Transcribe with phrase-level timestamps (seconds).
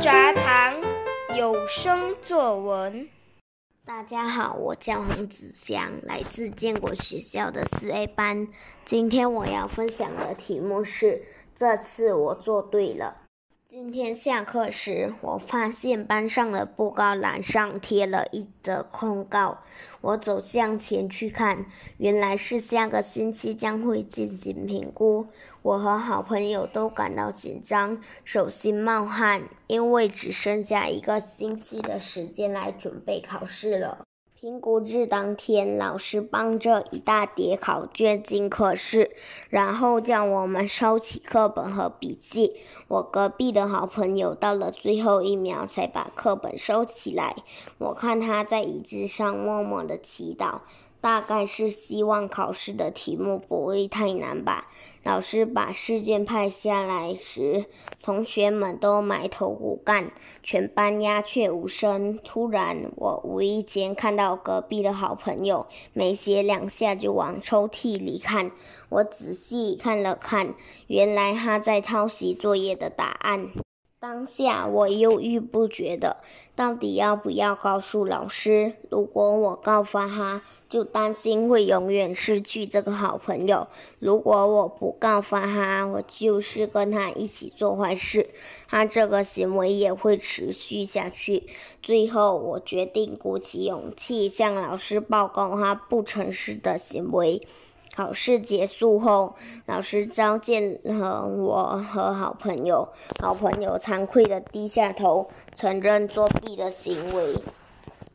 [0.00, 0.80] 杂谈
[1.36, 3.06] 有声作文。
[3.84, 8.48] 大家好，我叫洪子祥，来自建国学校的四 A 班。
[8.82, 11.22] 今天我要分享的题目是，
[11.54, 13.28] 这次我做对了。
[13.72, 19.60] 今天下课时，我发现班上的布告栏上贴了一则公告。
[20.00, 21.66] 我走向前去看，
[21.98, 25.28] 原来是下个星期将会进行评估。
[25.62, 34.00] 我和好朋友都感到紧张，手心冒汗，因为只剩下一个星期的时间来准备考试了。
[34.40, 39.10] 评估日当天，老师帮着一大叠考卷进课室，
[39.50, 42.56] 然后叫我们收起课本和笔记。
[42.88, 47.36] 我隔壁的好朋友到了最后一秒才把课本收起来。
[47.76, 50.60] 我看他在椅子上默默的祈祷。
[51.00, 54.68] 大概是希望考试的题目不会太难吧。
[55.02, 57.64] 老师把试卷派下来时，
[58.02, 60.12] 同学们都埋头苦干，
[60.42, 62.18] 全班鸦雀无声。
[62.22, 68.50] 突然，我无意间看到隔壁的好朋友没写两下就往抽屉里看。
[68.90, 70.54] 我仔细看了看，
[70.88, 73.50] 原来他在抄袭作业的答案。
[74.00, 76.16] 当下我犹豫不决的，
[76.56, 78.72] 到底要不要告诉老师？
[78.88, 88.30] 如果我告发他，就担心会永远失去这个好朋友；如果我不告发他，我就是跟他一起做坏事，
[88.66, 91.42] 他这个行为也会持续下去。
[91.82, 97.42] 最后，我决定鼓起勇气向老师报告他不诚实的行为。
[97.94, 99.34] 考试结束后，
[99.66, 102.88] 老师召见了我和好朋友。
[103.20, 107.36] 好朋友惭愧地低下头，承认作弊的行为，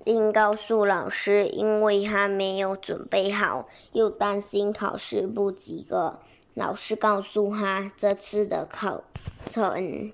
[0.04, 6.20] 并告诉老师，因为他没有准备好，又担心考试不及格。
[6.54, 9.04] 老师告诉他，这次的考
[9.50, 10.12] 成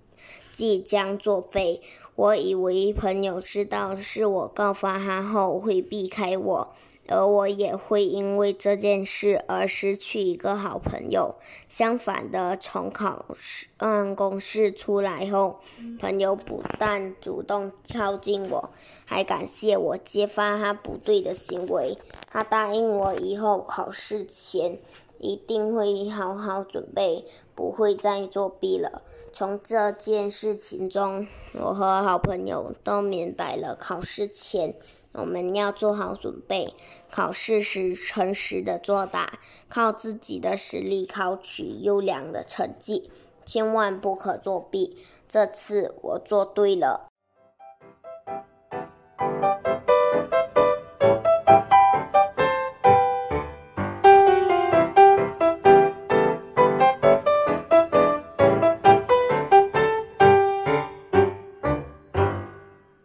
[0.52, 1.80] 绩将作废。
[2.16, 6.74] 我以为朋友知道是我告发他后会避开我。
[7.12, 11.36] 而我也会因为这件事而失去一个好朋友。
[11.68, 15.60] 相反的，从考试嗯公示出来后，
[16.00, 18.70] 朋友不但主动靠近我，
[19.06, 21.98] 还感谢我揭发他不对的行为。
[22.30, 24.80] 他答应我以后考试前
[25.20, 29.02] 一定会好好准备，不会再作弊了。
[29.34, 34.74] 从这件事情中，我和好朋友都明白了考试前。
[35.14, 36.74] 我们要做好准备，
[37.10, 43.10] 考试时诚实的作答，靠自己的实力考取优良的成绩，
[43.46, 44.98] 千万不可作弊。
[45.28, 47.11] 这次我做对了。